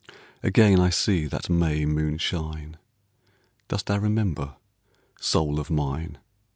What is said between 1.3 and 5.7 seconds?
May moon shine, Dost thou remember, soul of